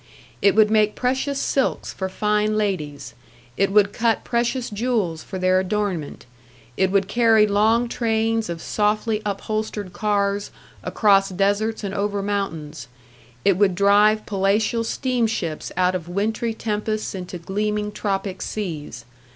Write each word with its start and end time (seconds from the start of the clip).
It 0.41 0.55
would 0.55 0.71
make 0.71 0.95
precious 0.95 1.39
silks 1.39 1.93
for 1.93 2.09
fine 2.09 2.57
ladies, 2.57 3.13
it 3.55 3.71
would 3.71 3.93
cut 3.93 4.23
precious 4.23 4.71
jewels 4.71 5.21
for 5.21 5.37
their 5.37 5.59
adornment; 5.59 6.25
it 6.75 6.89
would 6.89 7.07
carry 7.07 7.45
long 7.45 7.87
trains 7.87 8.49
of 8.49 8.63
softly 8.63 9.21
upholstered 9.23 9.93
cars 9.93 10.49
across 10.83 11.29
deserts 11.29 11.83
and 11.83 11.93
over 11.93 12.23
mountains; 12.23 12.87
it 13.45 13.57
would 13.57 13.75
drive 13.75 14.25
palatial 14.25 14.83
steamships 14.83 15.71
out 15.77 15.93
of 15.93 16.09
wintry 16.09 16.55
tempests 16.55 17.13
into 17.13 17.37
gleaming 17.37 17.91
tropic 17.91 18.41
seas. 18.41 19.05